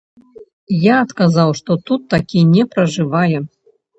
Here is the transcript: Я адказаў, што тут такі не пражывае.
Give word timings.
Я 0.85 0.95
адказаў, 1.05 1.49
што 1.59 1.77
тут 1.89 2.01
такі 2.13 2.39
не 2.55 2.63
пражывае. 2.75 3.37